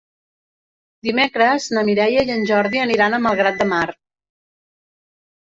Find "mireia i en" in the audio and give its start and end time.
1.89-2.47